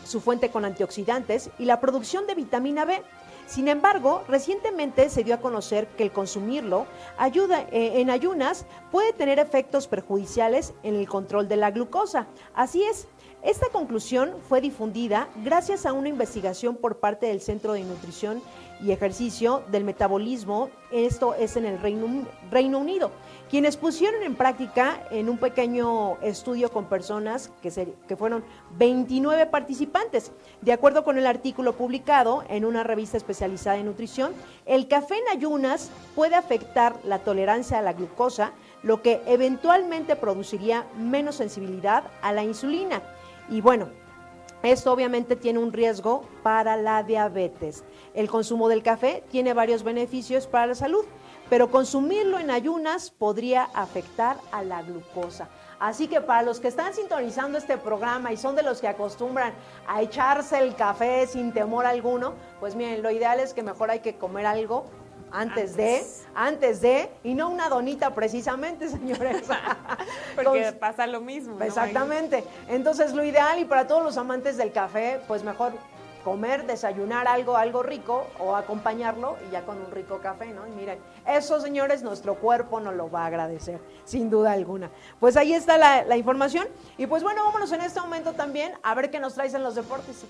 [0.06, 3.02] su fuente con antioxidantes y la producción de vitamina B.
[3.48, 6.86] Sin embargo, recientemente se dio a conocer que el consumirlo
[7.18, 12.28] ayuda, eh, en ayunas puede tener efectos perjudiciales en el control de la glucosa.
[12.54, 13.08] Así es,
[13.44, 18.42] esta conclusión fue difundida gracias a una investigación por parte del Centro de Nutrición
[18.82, 23.12] y Ejercicio del Metabolismo, esto es en el Reino, Reino Unido,
[23.50, 28.44] quienes pusieron en práctica en un pequeño estudio con personas que, se, que fueron
[28.78, 30.32] 29 participantes.
[30.62, 34.34] De acuerdo con el artículo publicado en una revista especializada en nutrición,
[34.66, 38.52] el café en ayunas puede afectar la tolerancia a la glucosa,
[38.84, 43.02] lo que eventualmente produciría menos sensibilidad a la insulina
[43.50, 43.88] y bueno,
[44.64, 47.84] esto obviamente tiene un riesgo para la diabetes.
[48.14, 51.06] El consumo del café tiene varios beneficios para la salud,
[51.50, 55.50] pero consumirlo en ayunas podría afectar a la glucosa.
[55.80, 59.54] Así que para los que están sintonizando este programa y son de los que acostumbran
[59.88, 64.00] a echarse el café sin temor alguno, pues miren, lo ideal es que mejor hay
[64.00, 64.86] que comer algo
[65.32, 66.04] antes, de,
[66.36, 69.48] antes de, y no una donita precisamente, señores.
[70.36, 71.62] Porque pasa lo mismo.
[71.62, 72.44] Exactamente.
[72.68, 75.74] Entonces, lo ideal y para todos los amantes del café, pues mejor
[76.28, 80.68] comer, desayunar algo, algo rico o acompañarlo y ya con un rico café, ¿no?
[80.68, 84.92] Y miren, eso, señores, nuestro cuerpo nos lo va a agradecer, sin duda alguna.
[85.22, 86.68] Pues ahí está la, información.
[86.98, 89.76] Y pues bueno, vámonos en este momento también a ver qué nos traes en los
[89.76, 90.26] deportes.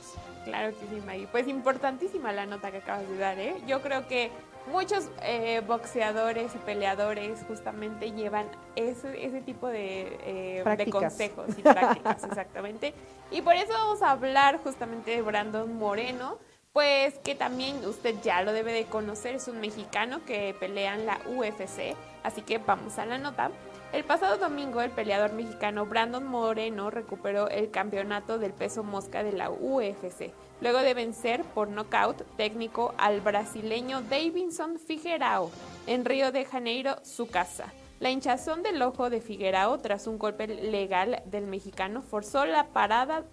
[0.46, 1.28] Claro que sí, Maggie.
[1.32, 3.56] Pues importantísima la nota que acabas de dar, ¿eh?
[3.66, 4.30] Yo creo que
[4.68, 12.24] muchos eh, boxeadores y peleadores justamente llevan ese, ese tipo de, eh, consejos y prácticas,
[12.30, 12.94] exactamente.
[13.32, 16.38] Y por eso vamos a hablar justamente de Brandon Moreno,
[16.74, 21.06] pues que también usted ya lo debe de conocer, es un mexicano que pelea en
[21.06, 23.52] la UFC, así que vamos a la nota.
[23.93, 29.32] El pasado domingo, el peleador mexicano Brandon Moreno recuperó el campeonato del peso mosca de
[29.32, 35.50] la UFC, luego de vencer por nocaut técnico al brasileño Davidson Figueirao
[35.88, 37.71] en Río de Janeiro, su casa.
[38.02, 43.23] La hinchazón del ojo de Figueirao tras un golpe legal del mexicano forzó la parada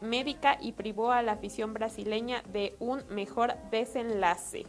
[0.00, 4.64] médica y privó a la afición brasileña de un mejor desenlace.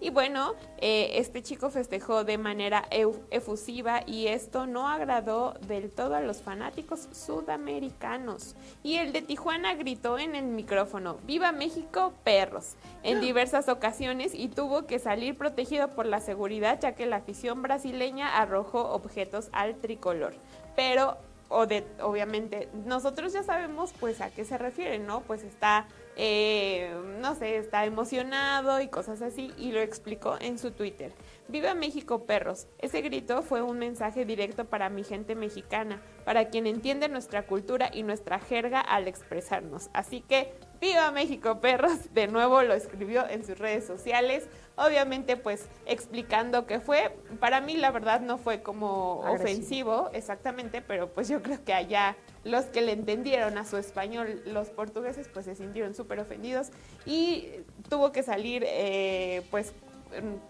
[0.00, 2.88] Y bueno, eh, este chico festejó de manera
[3.30, 8.56] efusiva y esto no agradó del todo a los fanáticos sudamericanos.
[8.82, 12.76] Y el de Tijuana gritó en el micrófono, ¡Viva México, perros!
[13.02, 17.62] en diversas ocasiones y tuvo que salir protegido por la seguridad ya que la afición
[17.62, 20.34] brasileña arrojó objetos al tricolor.
[20.76, 21.18] Pero
[21.50, 25.20] o de, obviamente, nosotros ya sabemos pues a qué se refiere, ¿no?
[25.22, 30.70] Pues está eh, no sé, está emocionado y cosas así, y lo explicó en su
[30.72, 31.12] Twitter.
[31.50, 32.68] Viva México, perros.
[32.78, 37.90] Ese grito fue un mensaje directo para mi gente mexicana, para quien entiende nuestra cultura
[37.92, 39.90] y nuestra jerga al expresarnos.
[39.92, 42.14] Así que, ¡Viva México Perros!
[42.14, 44.48] De nuevo lo escribió en sus redes sociales
[44.80, 51.12] obviamente pues explicando que fue, para mí la verdad no fue como ofensivo exactamente, pero
[51.12, 55.44] pues yo creo que allá los que le entendieron a su español, los portugueses, pues
[55.44, 56.70] se sintieron súper ofendidos
[57.04, 57.48] y
[57.88, 59.74] tuvo que salir eh, pues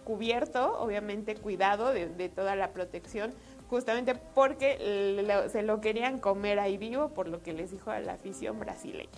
[0.04, 3.32] cubierto, obviamente cuidado de, toda la protección,
[3.68, 8.14] justamente porque se lo querían comer ahí vivo, por lo que les dijo a la
[8.14, 9.10] afición brasileña.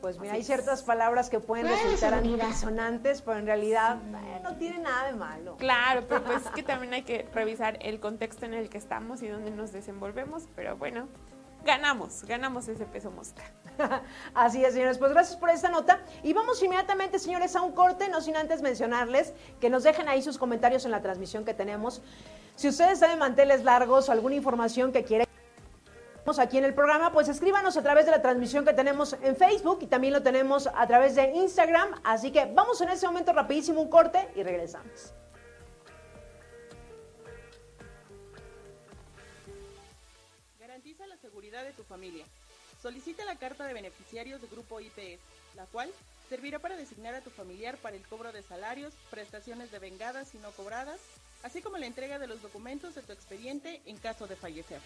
[0.00, 4.78] Pues mira, hay ciertas palabras que pueden resultar antisonantes, pero en realidad eh, no tiene
[4.78, 5.56] nada de malo.
[5.56, 9.22] Claro, pero pues es que también hay que revisar el contexto en el que estamos
[9.22, 11.08] y dónde nos desenvolvemos, pero bueno,
[11.64, 13.42] ganamos, ganamos ese peso mosca.
[14.34, 14.98] Así es, señores.
[14.98, 16.00] Pues gracias por esta nota.
[16.22, 20.22] Y vamos inmediatamente, señores, a un corte, no sin antes mencionarles que nos dejen ahí
[20.22, 22.02] sus comentarios en la transmisión que tenemos.
[22.56, 25.28] Si ustedes saben manteles largos o alguna información que quieren
[26.38, 29.78] aquí en el programa, pues escríbanos a través de la transmisión que tenemos en Facebook
[29.80, 31.88] y también lo tenemos a través de Instagram.
[32.04, 35.14] Así que vamos en ese momento rapidísimo un corte y regresamos.
[40.60, 42.26] Garantiza la seguridad de tu familia.
[42.80, 45.20] Solicita la carta de beneficiarios de Grupo IPS,
[45.56, 45.90] la cual
[46.28, 50.38] servirá para designar a tu familiar para el cobro de salarios, prestaciones de vengadas y
[50.38, 51.00] no cobradas,
[51.42, 54.80] así como la entrega de los documentos de tu expediente en caso de fallecer.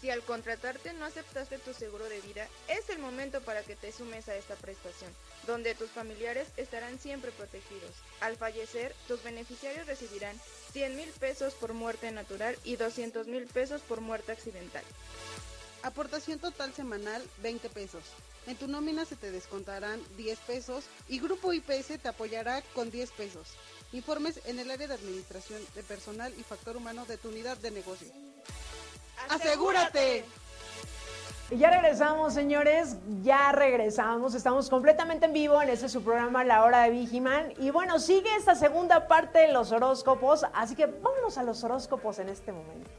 [0.00, 3.92] Si al contratarte no aceptaste tu seguro de vida, es el momento para que te
[3.92, 5.12] sumes a esta prestación,
[5.46, 7.92] donde tus familiares estarán siempre protegidos.
[8.20, 10.36] Al fallecer, tus beneficiarios recibirán
[10.72, 14.84] 100 mil pesos por muerte natural y 200 mil pesos por muerte accidental.
[15.82, 18.04] Aportación total semanal 20 pesos.
[18.46, 23.10] En tu nómina se te descontarán 10 pesos y Grupo IPS te apoyará con 10
[23.12, 23.56] pesos.
[23.92, 27.70] Informes en el área de administración de personal y factor humano de tu unidad de
[27.70, 28.08] negocio.
[29.28, 30.24] ¡Asegúrate!
[31.50, 34.34] Y ya regresamos, señores, ya regresamos.
[34.34, 37.52] Estamos completamente en vivo en ese su programa La Hora de Vigiman.
[37.58, 42.20] Y bueno, sigue esta segunda parte de los horóscopos, así que vámonos a los horóscopos
[42.20, 42.90] en este momento.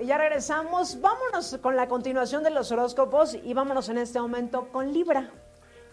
[0.00, 4.92] Ya regresamos, vámonos con la continuación de los horóscopos y vámonos en este momento con
[4.92, 5.32] Libra.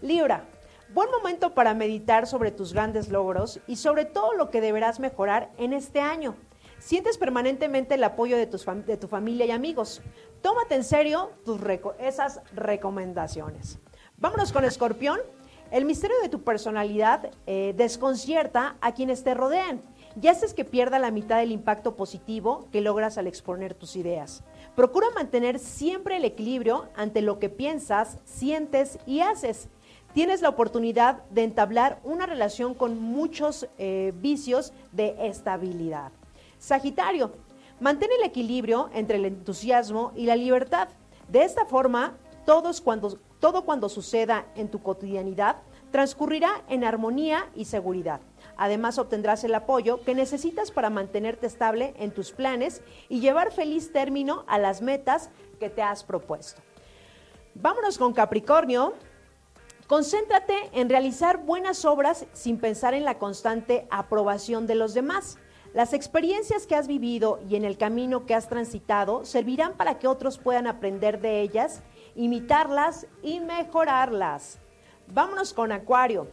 [0.00, 0.44] Libra,
[0.94, 5.50] buen momento para meditar sobre tus grandes logros y sobre todo lo que deberás mejorar
[5.58, 6.36] en este año.
[6.78, 10.02] Sientes permanentemente el apoyo de, de tu familia y amigos.
[10.40, 11.60] Tómate en serio tus
[11.98, 13.80] esas recomendaciones.
[14.18, 15.18] Vámonos con Escorpión.
[15.72, 19.82] El misterio de tu personalidad eh, desconcierta a quienes te rodean
[20.20, 24.42] y haces que pierda la mitad del impacto positivo que logras al exponer tus ideas.
[24.74, 29.68] Procura mantener siempre el equilibrio ante lo que piensas, sientes y haces.
[30.14, 36.12] Tienes la oportunidad de entablar una relación con muchos eh, vicios de estabilidad.
[36.58, 37.32] Sagitario,
[37.80, 40.88] mantén el equilibrio entre el entusiasmo y la libertad.
[41.28, 42.16] De esta forma,
[42.82, 45.56] cuando, todo cuando suceda en tu cotidianidad
[45.90, 48.20] transcurrirá en armonía y seguridad.
[48.56, 53.92] Además, obtendrás el apoyo que necesitas para mantenerte estable en tus planes y llevar feliz
[53.92, 56.62] término a las metas que te has propuesto.
[57.54, 58.94] Vámonos con Capricornio.
[59.86, 65.38] Concéntrate en realizar buenas obras sin pensar en la constante aprobación de los demás.
[65.72, 70.08] Las experiencias que has vivido y en el camino que has transitado servirán para que
[70.08, 71.82] otros puedan aprender de ellas,
[72.14, 74.58] imitarlas y mejorarlas.
[75.06, 76.28] Vámonos con Acuario.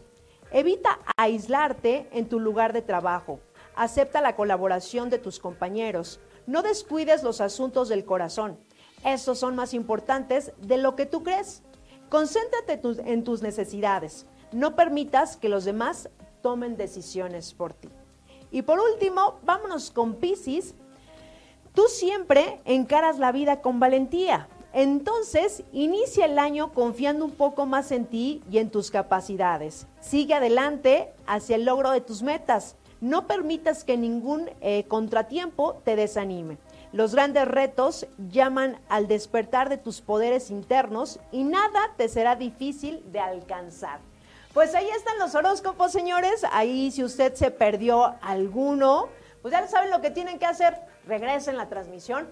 [0.53, 3.39] Evita aislarte en tu lugar de trabajo.
[3.75, 6.19] Acepta la colaboración de tus compañeros.
[6.45, 8.59] No descuides los asuntos del corazón.
[9.03, 11.63] Estos son más importantes de lo que tú crees.
[12.09, 12.79] Concéntrate
[13.11, 14.27] en tus necesidades.
[14.51, 16.09] No permitas que los demás
[16.43, 17.89] tomen decisiones por ti.
[18.51, 20.75] Y por último, vámonos con Pisces.
[21.73, 24.47] Tú siempre encaras la vida con valentía.
[24.73, 29.85] Entonces, inicia el año confiando un poco más en ti y en tus capacidades.
[30.01, 32.75] Sigue adelante hacia el logro de tus metas.
[32.99, 36.57] No permitas que ningún eh, contratiempo te desanime.
[36.91, 43.03] Los grandes retos llaman al despertar de tus poderes internos y nada te será difícil
[43.11, 43.99] de alcanzar.
[44.53, 46.45] Pues ahí están los horóscopos, señores.
[46.51, 49.09] Ahí si usted se perdió alguno,
[49.41, 50.79] pues ya saben lo que tienen que hacer.
[51.05, 52.27] Regresen la transmisión.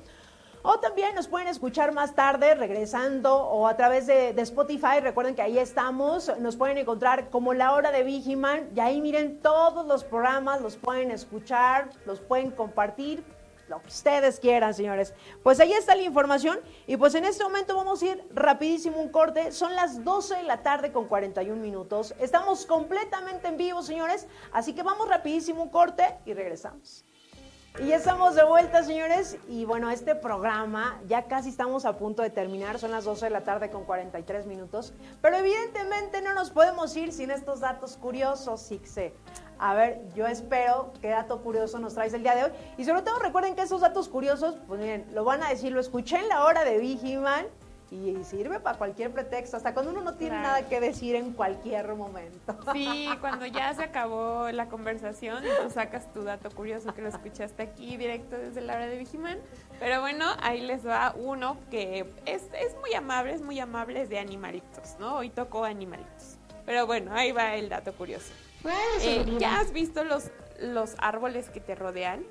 [0.64, 5.00] O también nos pueden escuchar más tarde regresando o a través de, Spotify.
[5.02, 6.32] Recuerden que ahí estamos.
[6.40, 8.70] Nos pueden encontrar como la hora de Vigiman.
[8.76, 13.24] Y ahí miren todos los programas, los pueden escuchar, los pueden compartir
[13.70, 15.16] lo que ustedes quieran, señores.
[15.42, 19.10] Pues ahí está la información y pues en este momento vamos a ir rapidísimo un
[19.10, 19.52] corte.
[19.52, 22.14] Son las 12 de la tarde con 41 minutos.
[22.20, 27.06] Estamos completamente en vivo, señores, así que vamos rapidísimo un corte y regresamos.
[27.80, 29.38] Y ya estamos de vuelta, señores.
[29.48, 32.78] Y bueno, este programa ya casi estamos a punto de terminar.
[32.80, 34.94] Son las 12 de la tarde con 43 minutos.
[35.22, 39.14] Pero evidentemente no nos podemos ir sin estos datos curiosos, Sixe.
[39.58, 42.52] A ver, yo espero qué dato curioso nos traes el día de hoy.
[42.78, 45.80] Y sobre todo recuerden que esos datos curiosos, pues miren, lo van a decir, lo
[45.80, 47.46] escuché en la hora de Vigiman
[47.92, 50.48] y sirve para cualquier pretexto, hasta cuando uno no tiene Claro.
[50.48, 52.58] nada que decir en cualquier momento.
[52.74, 57.62] Sí, cuando ya se acabó la conversación, tú sacas tu dato curioso que lo escuchaste
[57.64, 59.40] aquí directo desde la hora de Vigiman.
[59.80, 64.10] Pero bueno, ahí les va uno que es, es muy amable, es muy amable, es
[64.10, 65.18] de animalitos, ¿no?
[65.18, 66.38] Hoy tocó animalitos.
[66.66, 68.32] Pero bueno, ahí va el dato curioso.
[69.02, 72.24] Eh, ¿Ya has visto los, los árboles que te rodean?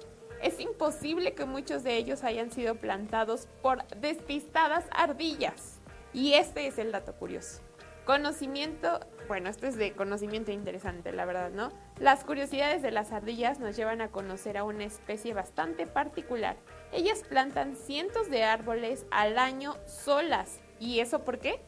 [0.43, 5.81] Es imposible que muchos de ellos hayan sido plantados por despistadas ardillas.
[6.13, 7.61] Y este es el dato curioso.
[8.07, 11.71] Conocimiento, bueno, esto es de conocimiento interesante, la verdad, ¿no?
[11.99, 16.57] Las curiosidades de las ardillas nos llevan a conocer a una especie bastante particular.
[16.93, 20.59] Ellas plantan cientos de árboles al año solas.
[20.81, 21.61] ¿Y eso por qué?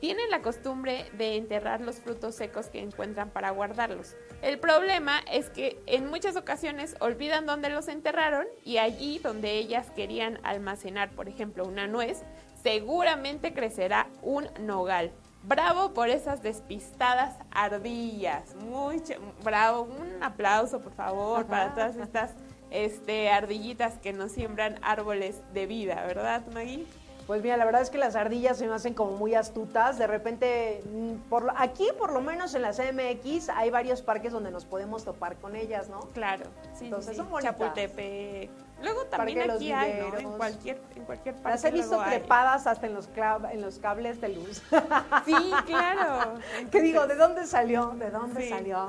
[0.00, 4.16] Tienen la costumbre de enterrar los frutos secos que encuentran para guardarlos.
[4.40, 9.90] El problema es que en muchas ocasiones olvidan dónde los enterraron y allí donde ellas
[9.90, 12.22] querían almacenar, por ejemplo, una nuez,
[12.62, 15.12] seguramente crecerá un nogal.
[15.42, 18.54] Bravo por esas despistadas ardillas.
[18.56, 19.82] Muy ch- bravo.
[19.82, 22.32] Un aplauso, por favor, para todas estas
[22.70, 26.86] este, ardillitas que nos siembran árboles de vida, ¿verdad, Maggie?
[27.30, 29.98] Pues mira, la verdad es que las ardillas se me hacen como muy astutas.
[29.98, 34.50] De repente, mm, por aquí por lo menos en la CMX hay varios parques donde
[34.50, 36.00] nos podemos topar con ellas, ¿no?
[36.12, 37.52] Claro, sí, Entonces sí, son bonitas.
[37.56, 38.50] Chapultepec.
[38.82, 40.18] Luego también aquí hay, ¿no?
[40.18, 41.50] En cualquier, en cualquier parte.
[41.50, 42.18] Las he visto hay.
[42.18, 43.08] trepadas hasta en los,
[43.52, 44.60] en los cables de luz.
[45.24, 46.34] Sí, claro.
[46.72, 47.90] que digo, ¿de dónde salió?
[47.96, 48.48] ¿De dónde Sí.
[48.48, 48.88] salió?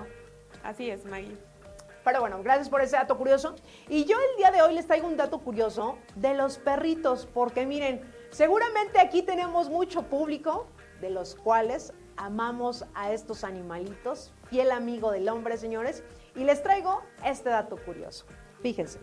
[0.63, 1.37] Así es, Maggie.
[2.03, 3.53] Pero bueno, gracias por ese dato curioso.
[3.87, 7.67] Y yo el día de hoy les traigo un dato curioso de los perritos, porque
[7.67, 8.01] miren,
[8.31, 10.67] seguramente aquí tenemos mucho público,
[10.99, 16.03] de los cuales amamos a estos animalitos, fiel amigo del hombre, señores,
[16.35, 18.25] y les traigo este dato curioso.
[18.61, 18.99] Fíjense.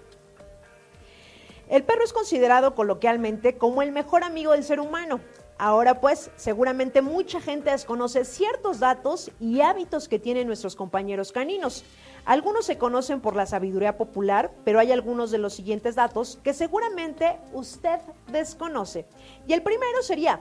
[1.68, 5.20] El perro es considerado coloquialmente como el mejor amigo del ser humano.
[5.58, 11.84] Ahora pues, seguramente mucha gente desconoce ciertos datos y hábitos que tienen nuestros compañeros caninos.
[12.24, 16.54] Algunos se conocen por la sabiduría popular, pero hay algunos de los siguientes datos que
[16.54, 18.00] seguramente usted
[18.30, 19.06] desconoce.
[19.46, 20.40] Y el primero sería,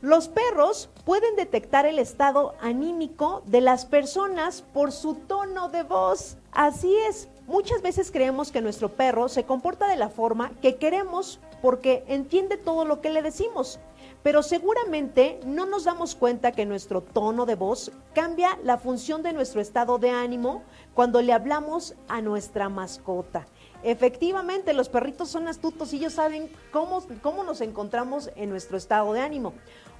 [0.00, 6.36] los perros pueden detectar el estado anímico de las personas por su tono de voz.
[6.52, 11.40] Así es, muchas veces creemos que nuestro perro se comporta de la forma que queremos
[11.60, 13.80] porque entiende todo lo que le decimos.
[14.22, 19.32] Pero seguramente no nos damos cuenta que nuestro tono de voz cambia la función de
[19.32, 20.62] nuestro estado de ánimo
[20.98, 23.46] cuando le hablamos a nuestra mascota.
[23.84, 29.12] Efectivamente, los perritos son astutos y ellos saben cómo, cómo nos encontramos en nuestro estado
[29.12, 29.54] de ánimo.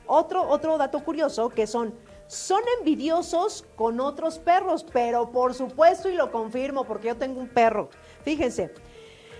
[0.09, 1.95] Otro, otro dato curioso que son,
[2.27, 7.49] son envidiosos con otros perros, pero por supuesto, y lo confirmo porque yo tengo un
[7.49, 7.91] perro.
[8.25, 8.75] Fíjense,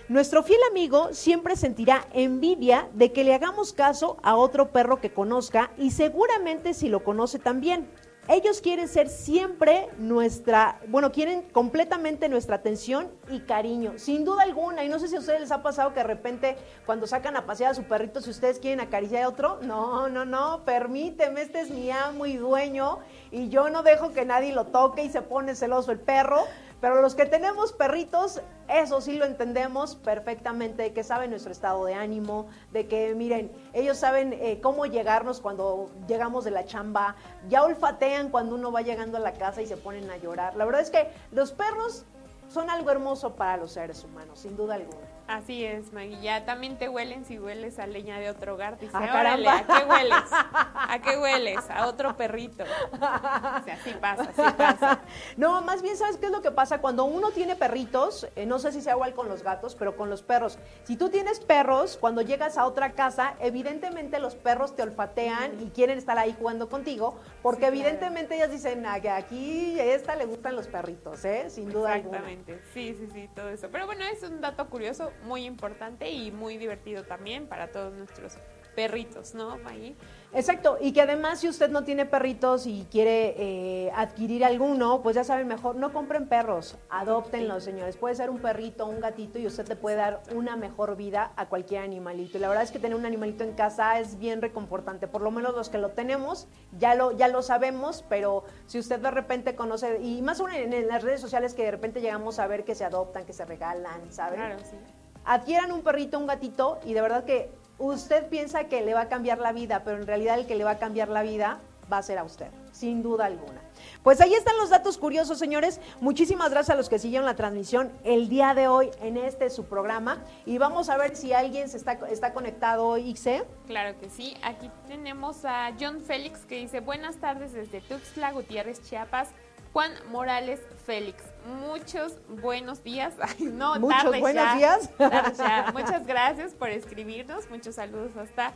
[0.07, 5.11] nuestro fiel amigo siempre sentirá envidia de que le hagamos caso a otro perro que
[5.11, 7.89] conozca y seguramente si lo conoce también.
[8.31, 14.83] Ellos quieren ser siempre nuestra, bueno, quieren completamente nuestra atención y cariño, sin duda alguna.
[14.83, 16.55] Y no sé si a ustedes les ha pasado que de repente
[16.85, 20.25] cuando sacan a pasear a su perrito, si ustedes quieren acariciar a otro, no, no,
[20.25, 22.99] no, permíteme, este es mi amo y dueño
[23.31, 26.43] y yo no dejo que nadie lo toque y se pone celoso el perro.
[26.81, 31.83] Pero los que tenemos perritos, eso sí lo entendemos perfectamente, de que saben nuestro estado
[31.83, 37.15] de ánimo, de que, miren, ellos saben eh, cómo llegarnos cuando llegamos de la chamba,
[37.49, 40.55] ya olfatean cuando uno va llegando a la casa y se ponen a llorar.
[40.55, 42.05] La verdad es que los perros
[42.47, 45.08] son algo hermoso para los seres humanos, sin duda alguna.
[45.29, 46.19] Así es, Maggie.
[46.23, 48.79] Ya también te huelen si hueles a leña de otro hogar.
[48.79, 49.47] Dice, Ah, órale.
[49.47, 50.23] ¿a qué hueles?
[50.31, 51.69] ¿A qué hueles?
[51.69, 52.63] A otro perrito.
[52.63, 55.01] O sea, así pasa, así pasa.
[55.37, 56.81] No, más bien, ¿sabes qué es lo que pasa?
[56.81, 60.09] Cuando uno tiene perritos, eh, no sé si sea igual con los gatos, pero con
[60.09, 60.57] los perros.
[60.83, 65.69] Si tú tienes perros, cuando llegas a otra casa, evidentemente los perros te olfatean y
[65.69, 70.25] quieren estar ahí jugando contigo, porque evidentemente ellas dicen, "Ah, que aquí a esta le
[70.25, 71.51] gustan los perritos, ¿eh?
[71.51, 72.17] Sin duda alguna.
[72.17, 72.61] Exactamente.
[72.73, 73.69] Sí, sí, sí, todo eso.
[73.71, 78.37] Pero bueno, es un dato curioso, muy importante y muy divertido también para todos nuestros
[78.79, 79.95] perritos, ¿no, Maggie?
[80.31, 85.15] Exacto, y que además si usted no tiene perritos y quiere eh, adquirir alguno, pues
[85.15, 87.97] ya saben mejor, no compren perros, adoptenlos, señores.
[87.97, 91.47] Puede ser un perrito, un gatito y usted le puede dar una mejor vida a
[91.47, 92.37] cualquier animalito.
[92.37, 95.31] Y la verdad es que tener un animalito en casa es bien reconfortante, por lo
[95.31, 96.47] menos los que lo tenemos
[96.77, 100.73] ya lo, ya lo sabemos, pero si usted de repente conoce, y más aún en,
[100.73, 103.45] en las redes sociales que de repente llegamos a ver que se adoptan, que se
[103.45, 104.39] regalan, ¿saben?
[104.39, 104.77] Claro, sí.
[105.25, 109.09] Adquieran un perrito, un gatito y de verdad que usted piensa que le va a
[109.09, 111.59] cambiar la vida, pero en realidad el que le va a cambiar la vida
[111.91, 113.61] va a ser a usted, sin duda alguna.
[114.03, 115.79] Pues ahí están los datos curiosos, señores.
[115.99, 119.65] Muchísimas gracias a los que siguieron la transmisión el día de hoy en este su
[119.65, 120.23] programa.
[120.45, 123.43] Y vamos a ver si alguien se está, está conectado hoy, Ixe.
[123.65, 124.37] Claro que sí.
[124.43, 129.29] Aquí tenemos a John Félix que dice, buenas tardes desde Tuxtla Gutiérrez, Chiapas.
[129.73, 133.13] Juan Morales Félix, muchos buenos días.
[133.21, 134.89] Ay, no, Muchos tardes buenos ya, días.
[135.37, 135.71] ya.
[135.73, 137.49] Muchas gracias por escribirnos.
[137.49, 138.53] Muchos saludos hasta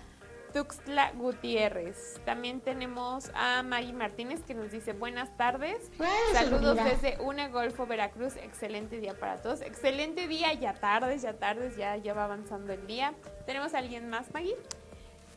[0.53, 2.21] Tuxtla Gutiérrez.
[2.25, 5.91] También tenemos a Maggie Martínez que nos dice buenas tardes.
[6.31, 8.35] Saludos desde Una Golfo, Veracruz.
[8.37, 9.61] Excelente día para todos.
[9.61, 13.13] Excelente día, ya tardes, ya tardes, ya, ya va avanzando el día.
[13.47, 14.55] ¿Tenemos a alguien más, Maggie?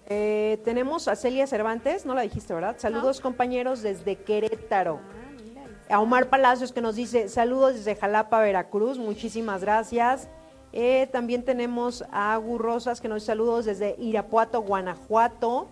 [0.08, 2.76] Eh, tenemos a Celia Cervantes, no la dijiste, ¿verdad?
[2.78, 5.00] Saludos compañeros desde Querétaro.
[5.02, 5.25] Ah.
[5.88, 10.28] A Omar Palacios que nos dice saludos desde Jalapa, Veracruz, muchísimas gracias.
[10.72, 15.68] Eh, también tenemos a Agu Rosas que nos dice saludos desde Irapuato, Guanajuato.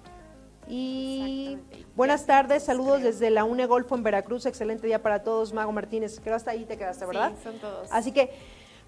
[0.69, 1.59] Y
[1.95, 3.07] buenas tardes, saludos creo.
[3.07, 6.21] desde la UNE Golfo en Veracruz, excelente día para todos, Mago Martínez.
[6.23, 7.33] Creo hasta ahí te quedaste, ¿verdad?
[7.37, 7.89] Sí, son todos.
[7.91, 8.31] Así que,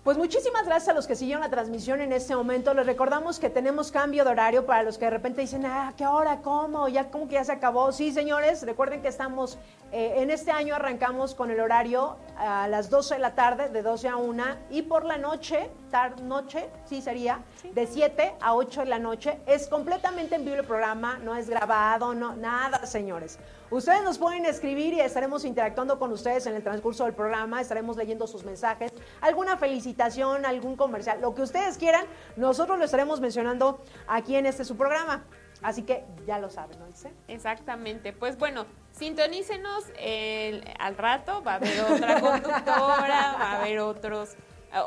[0.07, 2.72] pues muchísimas gracias a los que siguieron la transmisión en este momento.
[2.74, 6.07] Les recordamos que tenemos cambio de horario para los que de repente dicen, ah, ¿qué
[6.07, 6.42] hora?
[6.42, 6.86] ¿Cómo?
[6.86, 7.90] Ya como que ya se acabó.
[7.90, 9.59] Sí, señores, recuerden que estamos,
[9.90, 13.82] eh, en este año arrancamos con el horario a las 12 de la tarde, de
[13.82, 17.40] 12 a 1, y por la noche, tarde, noche, sí sería,
[17.74, 19.40] de 7 a 8 de la noche.
[19.44, 23.40] Es completamente en vivo el programa, no es grabado, no, nada, señores.
[23.70, 27.96] Ustedes nos pueden escribir y estaremos interactuando con ustedes en el transcurso del programa, estaremos
[27.96, 32.06] leyendo sus mensajes, alguna felicitación, algún comercial, lo que ustedes quieran,
[32.36, 35.24] nosotros lo estaremos mencionando aquí en este su programa.
[35.62, 36.86] Así que ya lo saben, ¿no?
[36.86, 37.10] Ilse?
[37.28, 38.12] Exactamente.
[38.12, 41.42] Pues bueno, sintonícenos el- al rato.
[41.42, 44.34] Va a haber otra conductora, va a haber otros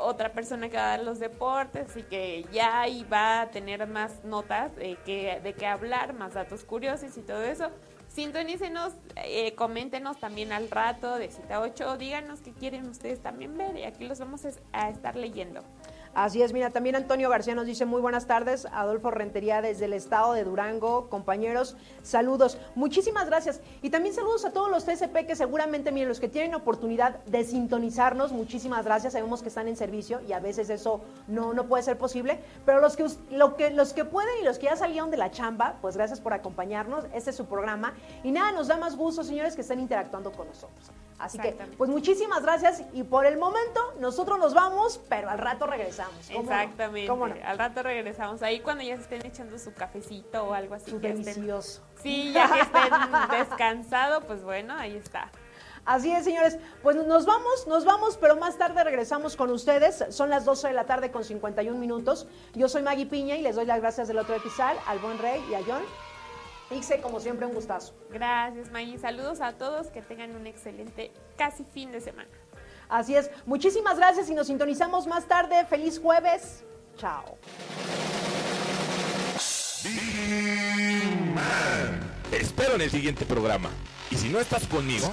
[0.02, 3.88] otra persona que va a dar los deportes, así que ya ahí va a tener
[3.88, 7.70] más notas de qué de qué hablar, más datos curiosos y todo eso.
[8.10, 13.76] Sintonícenos, eh, coméntenos también al rato de cita 8, díganos qué quieren ustedes también ver
[13.76, 14.42] y aquí los vamos
[14.72, 15.62] a estar leyendo.
[16.12, 19.92] Así es, mira, también Antonio García nos dice muy buenas tardes, Adolfo Rentería desde el
[19.92, 23.60] estado de Durango, compañeros, saludos, muchísimas gracias.
[23.80, 27.44] Y también saludos a todos los TCP que seguramente, miren, los que tienen oportunidad de
[27.44, 31.84] sintonizarnos, muchísimas gracias, sabemos que están en servicio y a veces eso no, no puede
[31.84, 35.12] ser posible, pero los que, lo que, los que pueden y los que ya salieron
[35.12, 37.94] de la chamba, pues gracias por acompañarnos, este es su programa.
[38.24, 40.90] Y nada, nos da más gusto, señores, que estén interactuando con nosotros.
[41.20, 45.66] Así que, pues muchísimas gracias y por el momento nosotros nos vamos, pero al rato
[45.66, 46.14] regresamos.
[46.28, 46.50] ¿Cómo no?
[46.56, 47.08] Exactamente.
[47.08, 47.34] ¿Cómo no?
[47.44, 48.42] Al rato regresamos.
[48.42, 50.90] Ahí cuando ya se estén echando su cafecito o algo así.
[50.90, 51.82] Su que estén- delicioso.
[52.02, 52.90] Sí, ya que estén
[53.38, 55.30] descansado, pues bueno, ahí está.
[55.84, 56.58] Así es, señores.
[56.82, 60.04] Pues nos vamos, nos vamos, pero más tarde regresamos con ustedes.
[60.10, 62.28] Son las 12 de la tarde con 51 minutos.
[62.54, 65.42] Yo soy Maggie Piña y les doy las gracias del otro episodio al buen Rey
[65.50, 65.82] y a John.
[66.70, 67.94] Ixe, como siempre, un gustazo.
[68.10, 68.98] Gracias, Maggie.
[68.98, 69.88] Saludos a todos.
[69.88, 72.30] Que tengan un excelente casi fin de semana.
[72.88, 73.30] Así es.
[73.46, 75.64] Muchísimas gracias y nos sintonizamos más tarde.
[75.66, 76.64] Feliz jueves.
[76.96, 77.38] Chao.
[82.30, 83.70] Te espero en el siguiente programa.
[84.10, 85.10] Y si no estás conmigo,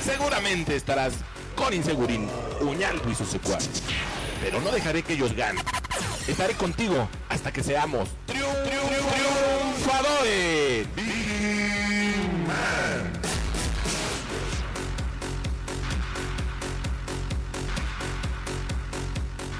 [0.00, 1.14] seguramente estarás
[1.54, 2.28] con Insegurín,
[2.60, 3.82] Uñaldo y sus secuaces.
[4.40, 5.64] Pero no dejaré que ellos ganen.
[6.26, 8.08] Estaré contigo hasta que seamos
[9.92, 10.88] Innovadores.